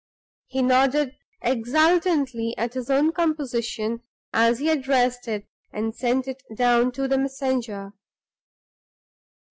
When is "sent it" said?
5.95-6.41